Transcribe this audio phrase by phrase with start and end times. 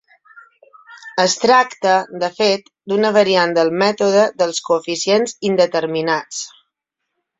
[1.23, 1.91] Es tracta,
[2.23, 6.41] de fet, d'una variant del mètode dels coeficients indeterminats.